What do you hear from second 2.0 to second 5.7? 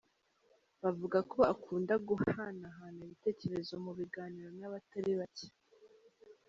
guhanahana ibitekerezo mu biganiro n’abatari bake.